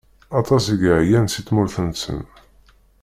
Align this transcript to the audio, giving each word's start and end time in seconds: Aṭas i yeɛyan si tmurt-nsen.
Aṭas 0.39 0.63
i 0.73 0.75
yeɛyan 0.81 1.27
si 1.29 1.41
tmurt-nsen. 1.41 2.21